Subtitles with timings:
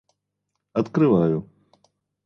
[0.73, 1.47] Открываю